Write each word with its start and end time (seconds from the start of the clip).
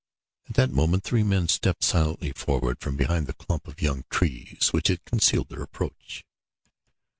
At 0.49 0.55
that 0.55 0.71
moment 0.71 1.03
three 1.03 1.21
men 1.21 1.47
stepped 1.47 1.83
silently 1.83 2.31
forward 2.31 2.79
from 2.79 2.95
behind 2.97 3.27
the 3.27 3.33
clump 3.35 3.67
of 3.67 3.83
young 3.83 4.03
trees 4.09 4.69
which 4.71 4.87
had 4.87 5.05
concealed 5.05 5.49
their 5.49 5.61
approach. 5.61 6.25